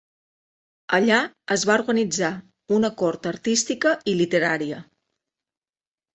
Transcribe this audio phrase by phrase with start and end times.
[0.97, 1.19] Allà
[1.55, 2.31] es va organitzar
[2.79, 4.83] una cort artística i literària.